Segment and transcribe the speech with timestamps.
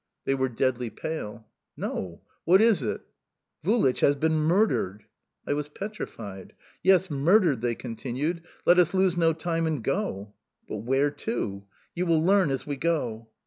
[0.25, 1.45] They were deadly pale.
[1.77, 3.01] "No, what is it?"
[3.63, 5.03] "Vulich has been murdered!"
[5.45, 6.53] I was petrified.
[6.81, 8.41] "Yes, murdered!" they continued.
[8.65, 10.33] "Let us lose no time and go!"
[10.67, 13.29] "But where to?" "You will learn as we go."